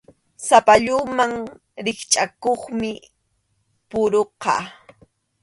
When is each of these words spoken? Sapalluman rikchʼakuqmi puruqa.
Sapalluman 0.47 1.31
rikchʼakuqmi 1.85 2.89
puruqa. 3.89 4.53